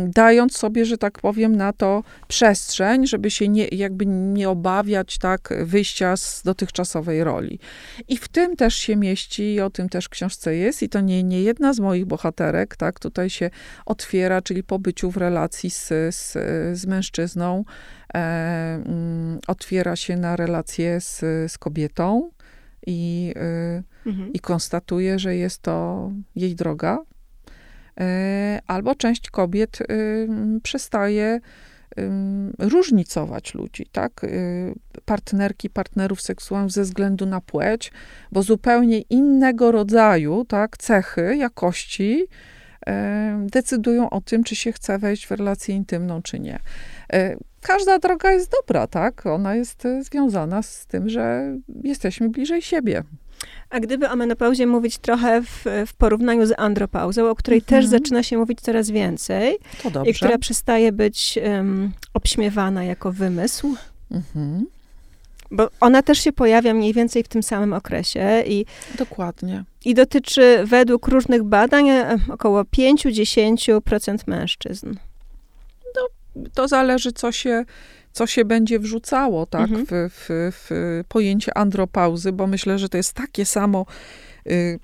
[0.08, 5.54] dając sobie, że tak powiem, na to przestrzeń, żeby się nie, jakby nie obawiać, tak,
[5.64, 7.60] wyjścia z dotychczasowej roli.
[8.08, 11.02] I w tym też się mieści, i o tym też w książce jest, i to
[11.02, 13.50] nie, nie jedna z moich bohaterek, tak, tutaj się
[13.86, 16.32] otwiera, czyli po byciu w relacji z, z,
[16.80, 17.64] z mężczyzną,
[18.14, 18.84] e,
[19.48, 21.20] otwiera się na relację z,
[21.52, 22.32] z kobietą,
[22.88, 23.34] i,
[24.06, 24.34] mhm.
[24.34, 27.00] i konstatuje, że jest to jej droga.
[28.02, 28.04] Y,
[28.68, 30.28] albo część kobiet y,
[30.64, 31.40] przestaje
[32.60, 34.26] różnicować ludzi, tak?
[35.06, 37.92] Partnerki, partnerów seksualnych ze względu na płeć,
[38.32, 42.26] bo zupełnie innego rodzaju, tak, cechy, jakości
[43.46, 46.60] decydują o tym, czy się chce wejść w relację intymną, czy nie
[47.62, 49.26] każda droga jest dobra, tak?
[49.26, 53.04] Ona jest e, związana z tym, że jesteśmy bliżej siebie.
[53.70, 57.82] A gdyby o menopauzie mówić trochę w, w porównaniu z andropauzą, o której mhm.
[57.82, 59.58] też zaczyna się mówić coraz więcej
[60.06, 63.76] i która przestaje być um, obśmiewana jako wymysł,
[64.12, 64.66] mhm.
[65.52, 68.66] bo ona też się pojawia mniej więcej w tym samym okresie i
[68.98, 69.64] dokładnie.
[69.86, 71.86] I dotyczy według różnych badań
[72.30, 74.94] około 5-10% mężczyzn
[76.54, 77.66] to zależy, co się,
[78.12, 79.86] co się będzie wrzucało, tak, mhm.
[79.86, 83.86] w, w, w pojęcie andropauzy, bo myślę, że to jest takie samo,
[84.48, 84.80] y,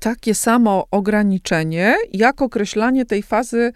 [0.00, 3.72] takie samo ograniczenie, jak określanie tej fazy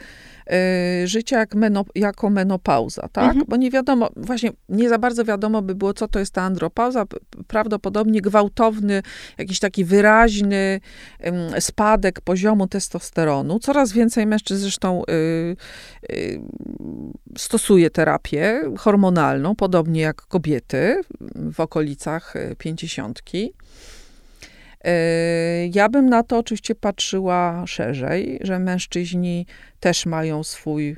[1.05, 3.25] życia jak meno, jako menopauza, tak?
[3.25, 3.45] Mhm.
[3.49, 7.05] Bo nie wiadomo, właśnie nie za bardzo wiadomo by było, co to jest ta andropauza.
[7.47, 9.03] Prawdopodobnie gwałtowny,
[9.39, 10.81] jakiś taki wyraźny
[11.61, 13.59] spadek poziomu testosteronu.
[13.59, 15.57] Coraz więcej mężczyzn zresztą y,
[16.13, 16.41] y,
[17.39, 21.01] stosuje terapię hormonalną, podobnie jak kobiety
[21.53, 23.55] w okolicach pięćdziesiątki.
[24.85, 24.91] Yy,
[25.75, 29.47] ja bym na to oczywiście patrzyła szerzej, że mężczyźni
[29.81, 30.97] też mają swój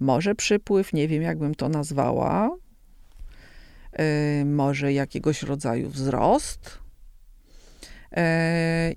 [0.00, 2.50] może przypływ, nie wiem jak bym to nazwała,
[3.98, 6.78] yy, może jakiegoś rodzaju wzrost.
[8.12, 8.22] Yy,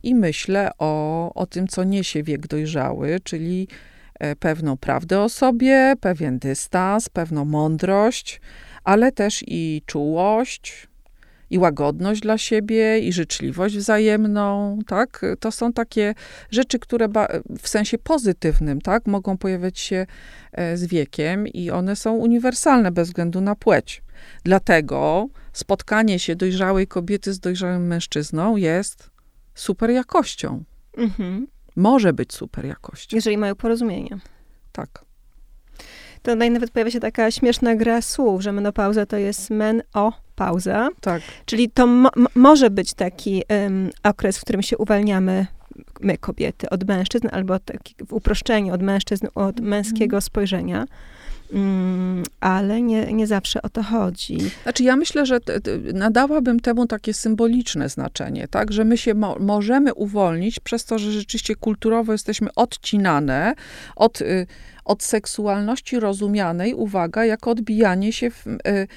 [0.03, 3.67] I myślę o, o tym, co niesie wiek dojrzały, czyli
[4.39, 8.41] pewną prawdę o sobie, pewien dystans, pewną mądrość,
[8.83, 10.87] ale też i czułość,
[11.51, 15.21] i łagodność dla siebie, i życzliwość wzajemną, tak?
[15.39, 16.13] To są takie
[16.51, 17.07] rzeczy, które
[17.59, 19.07] w sensie pozytywnym, tak?
[19.07, 20.05] Mogą pojawiać się
[20.51, 24.01] e, z wiekiem i one są uniwersalne bez względu na płeć.
[24.43, 29.09] Dlatego spotkanie się dojrzałej kobiety z dojrzałym mężczyzną jest
[29.55, 30.63] super jakością.
[30.97, 31.47] Mhm.
[31.75, 33.17] Może być super jakością.
[33.17, 34.19] Jeżeli mają porozumienie.
[34.71, 35.10] Tak
[36.23, 40.89] to nawet pojawia się taka śmieszna gra słów, że menopauza to jest men o pauza.
[41.01, 41.21] Tak.
[41.45, 45.47] Czyli to mo może być taki um, okres, w którym się uwalniamy
[46.01, 50.85] my kobiety od mężczyzn, albo taki w uproszczeniu od mężczyzn, od męskiego spojrzenia.
[51.53, 54.37] Mm, ale nie, nie zawsze o to chodzi.
[54.63, 55.39] Znaczy, ja myślę, że
[55.93, 61.11] nadałabym temu takie symboliczne znaczenie, tak, że my się mo możemy uwolnić przez to, że
[61.11, 63.53] rzeczywiście kulturowo jesteśmy odcinane
[63.95, 64.47] od, y,
[64.85, 68.87] od seksualności rozumianej, uwaga, jako odbijanie się w, y,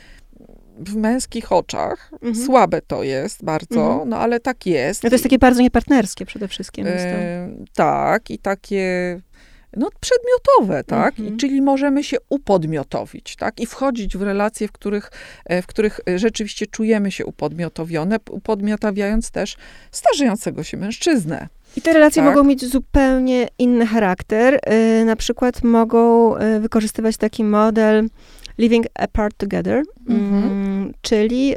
[0.78, 2.10] w męskich oczach.
[2.12, 2.34] Mhm.
[2.34, 4.08] Słabe to jest bardzo, mhm.
[4.08, 5.02] no ale tak jest.
[5.02, 6.86] No to jest takie bardzo niepartnerskie przede wszystkim.
[7.74, 9.20] Tak, i takie
[9.76, 11.18] no, przedmiotowe, tak?
[11.18, 11.34] Mhm.
[11.34, 13.60] I, czyli możemy się upodmiotowić, tak?
[13.60, 15.10] I wchodzić w relacje, w których,
[15.44, 19.56] e, w których e, rzeczywiście czujemy się upodmiotowione, upodmiotawiając też
[19.90, 21.48] starzejącego się mężczyznę.
[21.76, 22.34] I te relacje tak?
[22.34, 24.60] mogą mieć zupełnie inny charakter.
[24.98, 28.08] Yy, na przykład mogą yy, wykorzystywać taki model
[28.58, 30.86] living apart together, mhm.
[30.86, 31.56] yy, czyli y,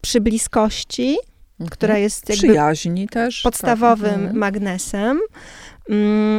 [0.00, 1.18] przy bliskości,
[1.60, 1.70] mhm.
[1.70, 3.42] która jest jakby Przyjaźni też.
[3.42, 4.32] podstawowym tak.
[4.32, 5.20] magnesem,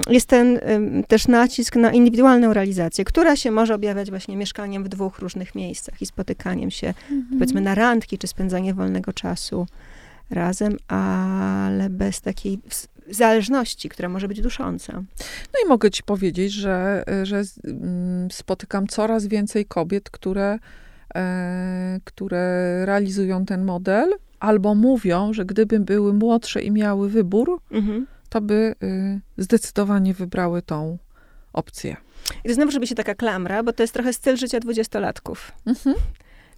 [0.09, 0.59] jest ten
[1.07, 6.01] też nacisk na indywidualną realizację, która się może objawiać właśnie mieszkaniem w dwóch różnych miejscach
[6.01, 7.25] i spotykaniem się, mhm.
[7.31, 9.67] powiedzmy, na randki, czy spędzanie wolnego czasu
[10.29, 12.59] razem, ale bez takiej
[13.09, 14.93] zależności, która może być dusząca.
[15.53, 20.59] No i mogę ci powiedzieć, że, że mm, spotykam coraz więcej kobiet, które,
[21.15, 28.07] e, które realizują ten model, albo mówią, że gdyby były młodsze i miały wybór, mhm
[28.31, 30.97] to by y, zdecydowanie wybrały tą
[31.53, 31.95] opcję.
[32.43, 35.33] I to znowu może być taka klamra, bo to jest trochę styl życia dwudziestolatka.
[35.65, 35.95] Mhm.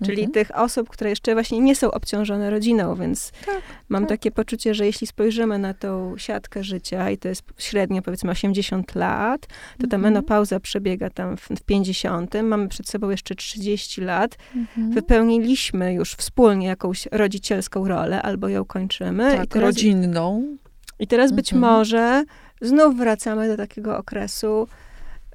[0.06, 0.32] Czyli mhm.
[0.32, 4.10] tych osób, które jeszcze właśnie nie są obciążone rodziną, więc tak, mam tak.
[4.10, 8.96] takie poczucie, że jeśli spojrzymy na tą siatkę życia i to jest średnio powiedzmy 80
[8.96, 10.02] lat, to ta mhm.
[10.02, 14.92] menopauza przebiega tam w, w 50, mamy przed sobą jeszcze 30 lat, mhm.
[14.92, 19.38] wypełniliśmy już wspólnie jakąś rodzicielską rolę albo ją kończymy.
[19.38, 20.58] Tak, rodzinną.
[21.00, 21.74] I teraz być mhm.
[21.74, 22.24] może
[22.62, 24.68] znów wracamy do takiego okresu,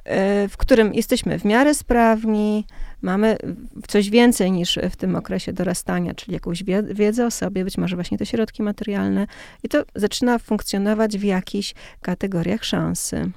[0.04, 2.66] e, w którym jesteśmy w miarę sprawni,
[3.02, 3.36] mamy
[3.88, 8.18] coś więcej niż w tym okresie dorastania, czyli jakąś wiedzę o sobie, być może właśnie
[8.18, 9.26] te środki materialne,
[9.62, 13.30] i to zaczyna funkcjonować w jakichś kategoriach szansy.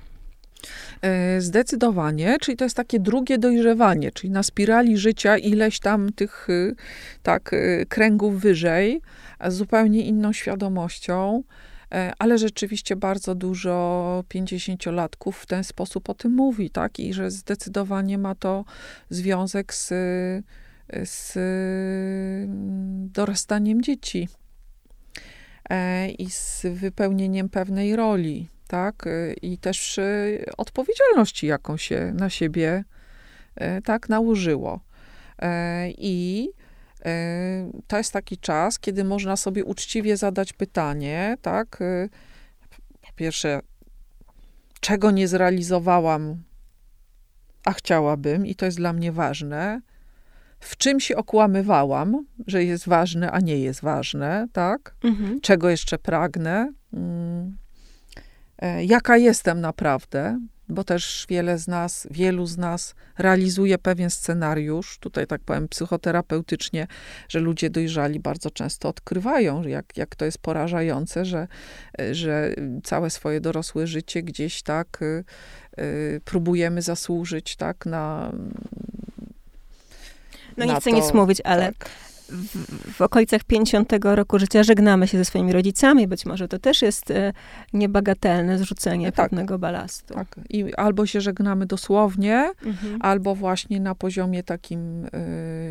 [1.02, 6.50] E, zdecydowanie, czyli to jest takie drugie dojrzewanie, czyli na spirali życia ileś tam tych
[6.50, 6.76] y,
[7.24, 9.02] tak y, kręgów wyżej,
[9.48, 11.44] z zupełnie inną świadomością.
[11.92, 17.00] E, ale rzeczywiście bardzo dużo pięćdziesięciolatków w ten sposób o tym mówi, tak?
[17.00, 18.66] I że zdecydowanie ma to
[19.10, 19.88] związek z,
[21.04, 21.38] z
[23.14, 24.28] dorastaniem dzieci
[25.70, 29.08] e, i z wypełnieniem pewnej roli, tak?
[29.08, 30.00] E, I też
[30.58, 32.84] odpowiedzialności, jaką się na siebie
[33.84, 34.80] tak nałożyło.
[35.98, 36.50] I
[37.88, 41.82] to jest taki czas, kiedy można sobie uczciwie zadać pytanie, tak?
[41.82, 42.10] Y,
[43.02, 43.60] po pierwsze,
[44.80, 46.44] czego nie zrealizowałam,
[47.66, 49.82] a chciałabym, i to jest dla mnie ważne.
[50.60, 54.96] W czym się okłamywałam, że jest ważne, a nie jest ważne, tak?
[55.04, 55.42] Mhm.
[55.42, 56.74] Czego jeszcze pragnę?
[56.94, 57.58] Mm.
[58.62, 60.40] E, jaka jestem naprawdę?
[60.72, 66.88] bo też wiele z nas, wielu z nas realizuje pewien scenariusz, tutaj tak powiem psychoterapeutycznie,
[67.30, 71.48] że ludzie dojrzali bardzo często odkrywają, jak, jak to jest porażające, że,
[72.12, 75.24] że całe swoje dorosłe życie gdzieś tak y,
[75.80, 78.32] y, próbujemy zasłużyć tak na
[80.58, 81.90] no nie chcę to, nic mówić, ale tak
[82.32, 86.08] w, w, okolicach 50 roku życia żegnamy się ze swoimi rodzicami.
[86.08, 87.34] Być może to też jest e,
[87.74, 90.14] niebagatelne zrzucenie tak, pewnego balastu.
[90.14, 90.28] Tak.
[90.50, 92.98] I albo się żegnamy dosłownie, mhm.
[93.02, 95.10] albo właśnie na poziomie takim y,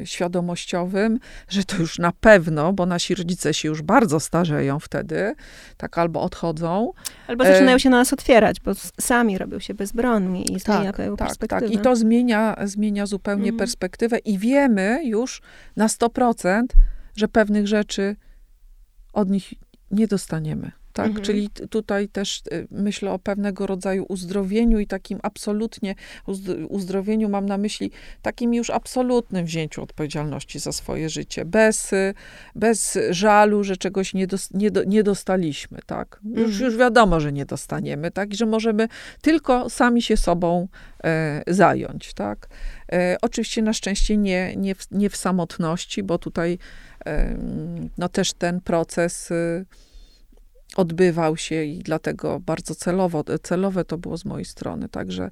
[0.04, 1.18] świadomościowym,
[1.48, 5.34] że to już na pewno, bo nasi rodzice się już bardzo starzeją wtedy,
[5.76, 6.92] tak albo odchodzą.
[7.26, 11.16] Albo zaczynają się na nas otwierać, bo sami robią się bezbronni i zmienia tak, tak,
[11.16, 11.60] perspektywę.
[11.60, 13.58] Tak, i to zmienia, zmienia zupełnie mhm.
[13.58, 15.42] perspektywę i wiemy już
[15.76, 16.49] na 100%,
[17.16, 18.16] że pewnych rzeczy
[19.12, 19.54] od nich
[19.90, 20.72] nie dostaniemy.
[20.92, 21.06] Tak?
[21.06, 21.24] Mhm.
[21.24, 25.94] Czyli tutaj też y, myślę o pewnego rodzaju uzdrowieniu i takim absolutnie
[26.68, 27.90] uzdrowieniu mam na myśli
[28.22, 32.14] takim już absolutnym wzięciu odpowiedzialności za swoje życie, bez, y,
[32.54, 36.20] bez żalu, że czegoś nie, dos, nie, nie dostaliśmy, tak?
[36.24, 36.64] Już, mhm.
[36.64, 38.32] już wiadomo, że nie dostaniemy, tak?
[38.32, 38.88] I że możemy
[39.22, 40.68] tylko sami się sobą
[41.04, 42.48] e, zająć, tak?
[42.92, 46.58] E, oczywiście na szczęście nie, nie, w, nie w samotności, bo tutaj
[47.06, 47.36] e,
[47.98, 49.66] no też ten proces y,
[50.76, 54.88] odbywał się i dlatego bardzo celowo, celowe to było z mojej strony.
[54.88, 55.30] Także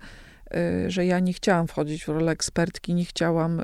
[0.55, 3.63] y, że ja nie chciałam wchodzić w rolę ekspertki, nie chciałam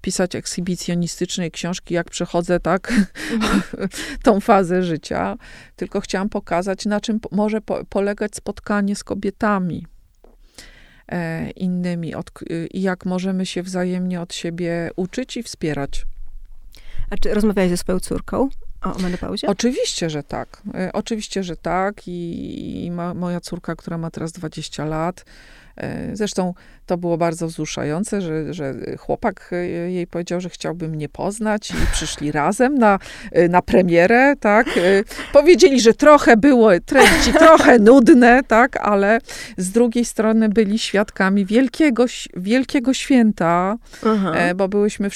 [0.00, 2.92] pisać ekshibicjonistycznej książki, jak przechodzę tak
[3.32, 3.62] mhm.
[4.22, 5.36] tą fazę życia,
[5.76, 9.95] tylko chciałam pokazać, na czym może polegać spotkanie z kobietami e,
[11.56, 12.14] innymi
[12.50, 16.06] y, i jak możemy się wzajemnie od siebie uczyć i wspierać.
[17.10, 18.48] A czy rozmawiałeś ze swoją córką
[18.82, 19.48] o menopauzie?
[19.48, 20.62] Oczywiście, że tak.
[20.74, 22.08] E, oczywiście, że tak.
[22.08, 25.65] I, i ma, moja córka, która ma teraz 20 lat, E,
[26.12, 26.54] zresztą
[26.86, 31.74] to było bardzo wzruszające, że, że chłopak e, jej powiedział, że chciałby mnie poznać i
[31.92, 32.98] przyszli razem na,
[33.32, 34.66] e, na premierę, tak.
[35.32, 39.18] Powiedzieli, że trochę było treści, trochę nudne, tak, ale
[39.56, 42.04] z drugiej strony byli świadkami wielkiego,
[42.36, 44.32] wielkiego święta, Aha.
[44.56, 45.08] bo byłyśmy,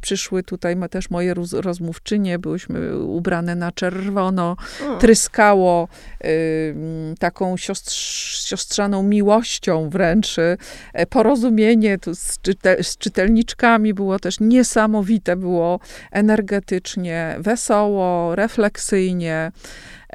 [0.00, 4.56] przyszły tutaj też moje rozmówczynie, byłyśmy ubrane na czerwono,
[5.00, 5.88] tryskało
[6.24, 6.74] y,
[7.18, 10.03] taką siostrzaną miłością wręcz,
[10.38, 15.80] y, porozumienie z, czytel, z czytelniczkami było też niesamowite, było
[16.12, 19.52] energetycznie, wesoło, refleksyjnie.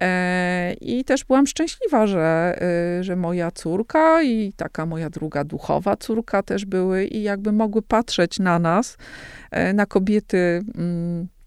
[0.02, 2.60] E, I też byłam szczęśliwa, że,
[3.00, 7.82] y, że moja córka i taka moja druga duchowa córka też były i jakby mogły
[7.82, 8.98] patrzeć na nas,
[9.52, 11.39] e, na kobiety mm, e,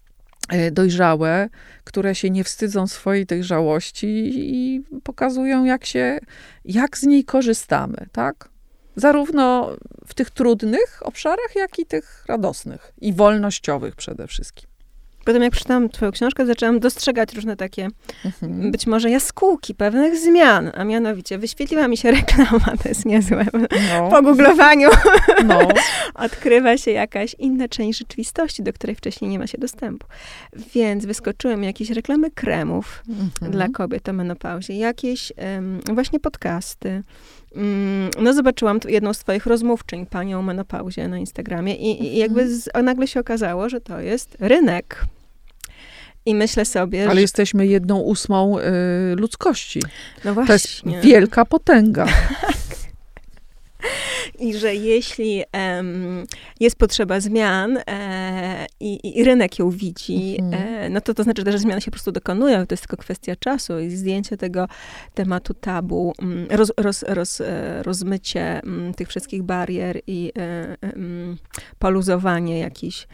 [0.71, 1.49] dojrzałe,
[1.83, 6.19] które się nie wstydzą swojej dojrzałości i pokazują, jak się,
[6.65, 8.49] jak z niej korzystamy, tak?
[8.95, 9.75] Zarówno
[10.07, 14.72] w tych trudnych obszarach, jak i tych radosnych i wolnościowych przede wszystkim.
[15.25, 17.87] Potem jak przeczytałam twoją książkę, zaczęłam dostrzegać różne takie,
[18.25, 18.71] mhm.
[18.71, 23.45] być może jaskółki pewnych zmian, a mianowicie wyświetliła mi się reklama, to jest niezłe.
[23.89, 24.09] No.
[24.09, 24.89] Po googlowaniu
[25.45, 25.59] no.
[26.25, 30.07] odkrywa się jakaś inna część rzeczywistości, do której wcześniej nie ma się dostępu.
[30.75, 33.51] Więc wyskoczyły mi jakieś reklamy kremów mhm.
[33.51, 37.03] dla kobiet o menopauzie, jakieś um, właśnie podcasty,
[38.21, 42.59] no zobaczyłam jedną z twoich rozmówczyń, panią o menopauzie na Instagramie i, i jakby mhm.
[42.59, 45.05] z, nagle się okazało, że to jest rynek.
[46.25, 47.21] I myślę sobie, Ale że...
[47.21, 48.61] jesteśmy jedną ósmą y,
[49.15, 49.79] ludzkości.
[50.25, 50.47] No właśnie.
[50.47, 50.53] To
[50.97, 52.07] jest wielka potęga.
[54.39, 56.25] I że jeśli um,
[56.59, 60.63] jest potrzeba zmian e, i, i, rynek ją widzi, mhm.
[60.63, 62.67] e, no to to znaczy, że zmiany się po prostu dokonują.
[62.67, 64.67] To jest tylko kwestia czasu i zdjęcie tego
[65.13, 70.77] tematu tabu, mm, roz, roz, roz, e, rozmycie mm, tych wszystkich barier i e,
[71.79, 73.07] poluzowanie jakichś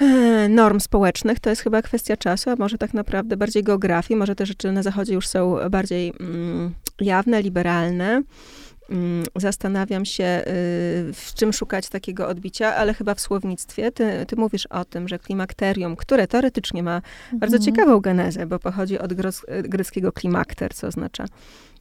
[0.00, 4.34] E, norm społecznych, to jest chyba kwestia czasu, a może tak naprawdę bardziej geografii, może
[4.34, 8.22] te rzeczy na zachodzie już są bardziej mm, jawne, liberalne.
[8.90, 10.44] Mm, zastanawiam się, y,
[11.12, 13.92] w czym szukać takiego odbicia, ale chyba w słownictwie.
[13.92, 17.38] Ty, ty mówisz o tym, że klimakterium, które teoretycznie ma mhm.
[17.38, 19.14] bardzo ciekawą genezę, bo pochodzi od
[19.62, 21.24] greckiego klimakter, co oznacza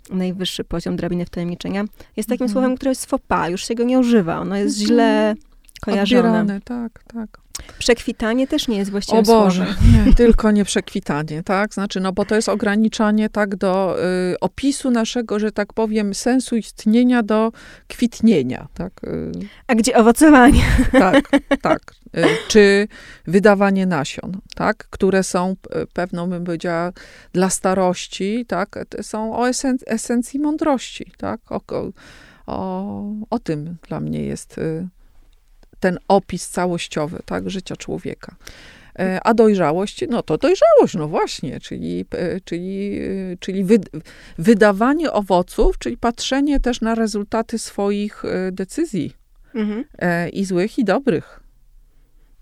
[0.10, 1.84] najwyższy poziom drabiny wtajemniczenia,
[2.18, 2.52] jest takim mhm.
[2.52, 4.40] słowem, które jest fopa, już się go nie używa.
[4.40, 4.88] Ono jest mhm.
[4.88, 5.36] źle
[5.82, 6.20] kojarzone.
[6.20, 7.45] Odbierane, tak, tak.
[7.80, 11.74] Przekwitanie też nie jest właściwie O Boże, nie, tylko nie przekwitanie, tak?
[11.74, 13.98] Znaczy, no bo to jest ograniczanie tak do
[14.34, 17.52] y, opisu naszego, że tak powiem, sensu istnienia do
[17.88, 19.04] kwitnienia, tak?
[19.04, 19.32] Y.
[19.68, 20.64] A gdzie owocowanie?
[20.92, 21.30] Tak,
[21.62, 21.82] tak.
[22.18, 22.88] Y, czy
[23.28, 24.78] wydawanie nasion, tak?
[24.78, 26.92] Które są y, pewną, bym powiedziała,
[27.34, 28.80] dla starości, tak?
[29.02, 31.52] Są o esen esencji mądrości, tak?
[31.52, 31.62] O,
[32.46, 34.88] o, o tym dla mnie jest y,
[35.86, 38.36] ten opis całościowy, tak, życia człowieka.
[39.00, 43.00] E, a dojrzałość, no to dojrzałość, no właśnie, czyli, e, czyli,
[43.34, 43.80] e, czyli wy,
[44.38, 49.14] wydawanie owoców, czyli patrzenie też na rezultaty swoich decyzji.
[49.56, 49.86] Mhm.
[50.34, 51.40] I złych, i dobrych.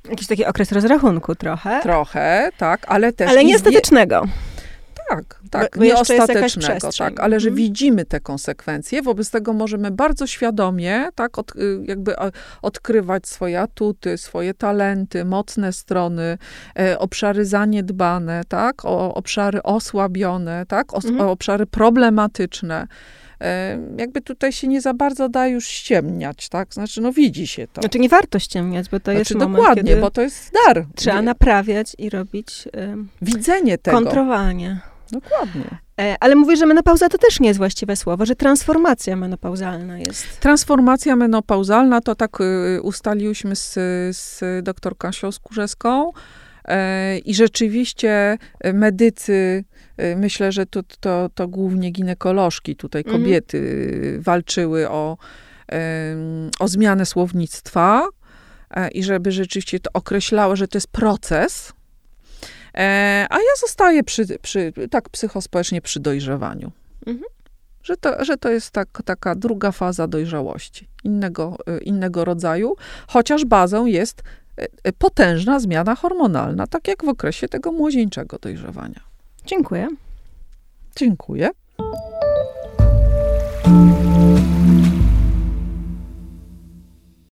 [0.09, 1.79] Jakiś taki okres rozrachunku trochę.
[1.81, 3.29] Trochę, tak, ale też.
[3.29, 4.25] Ale niestatecznego.
[5.15, 7.65] Tak, tak, bo, nieostatecznego, tak, ale że mhm.
[7.65, 12.15] widzimy te konsekwencje, wobec tego możemy bardzo świadomie, tak, od, y, jakby
[12.61, 16.37] odkrywać swoje atuty, swoje talenty, mocne strony,
[16.79, 21.21] e, obszary zaniedbane, tak, o, obszary osłabione, tak, o, mhm.
[21.29, 22.87] obszary problematyczne
[23.41, 26.73] e, jakby tutaj się nie za bardzo da już ściemniać, tak?
[26.73, 27.81] Znaczy, no widzi się to.
[27.81, 30.85] Znaczy nie warto ściemniać, bo to znaczy, jest moment, dokładnie, bo to jest dar.
[30.95, 32.67] Trzeba naprawiać i robić
[33.21, 33.97] widzenie tego.
[33.97, 34.92] Kontrowanie.
[35.11, 35.77] Dokładnie.
[36.01, 40.39] E, ale mówisz, że menopauza to też nie jest właściwe słowo, że transformacja menopauzalna jest.
[40.39, 43.73] Transformacja menopauzalna to tak y, ustaliłyśmy z,
[44.17, 46.11] z doktor Kasią Skórzeską.
[46.65, 49.63] E, I rzeczywiście e, medycy,
[50.15, 53.23] myślę, że to, to, to głównie ginekolożki, tutaj mhm.
[53.23, 54.21] kobiety mhm.
[54.21, 55.17] walczyły o,
[56.59, 58.07] o zmianę słownictwa
[58.91, 61.82] i żeby rzeczywiście to określało, że to jest proces, E,
[63.29, 66.71] a ja zostaję przy, przy, tak psychospołecznie przy dojrzewaniu.
[67.05, 67.25] Mhm.
[67.83, 72.75] Że, to, że to jest tak, taka druga faza dojrzałości, innego, e, innego rodzaju,
[73.07, 74.23] chociaż bazą jest
[74.57, 78.99] e, potężna zmiana hormonalna, tak jak w okresie tego młodzieńczego dojrzewania.
[79.45, 79.87] Dziękuję.
[80.95, 81.49] Dziękuję.